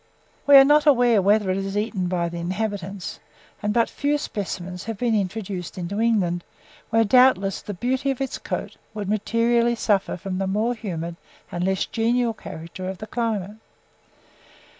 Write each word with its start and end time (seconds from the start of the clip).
We 0.47 0.55
are 0.57 0.65
not 0.65 0.87
aware 0.87 1.21
whether 1.21 1.51
it 1.51 1.57
is 1.57 1.77
eaten 1.77 2.07
by 2.07 2.27
the 2.27 2.39
inhabitants, 2.39 3.19
and 3.61 3.71
but 3.71 3.87
few 3.87 4.17
specimens 4.17 4.85
have 4.85 4.97
been 4.97 5.13
introduced 5.13 5.77
into 5.77 5.99
England, 6.01 6.43
where, 6.89 7.03
doubtless, 7.03 7.61
the 7.61 7.75
beauty 7.75 8.09
of 8.09 8.19
its 8.19 8.39
coat 8.39 8.77
would 8.95 9.07
materially 9.07 9.75
suffer 9.75 10.17
from 10.17 10.39
the 10.39 10.47
more 10.47 10.73
humid 10.73 11.17
and 11.51 11.63
less 11.63 11.85
genial 11.85 12.33
character 12.33 12.89
of 12.89 12.97
the 12.97 13.05
climate. 13.05 13.57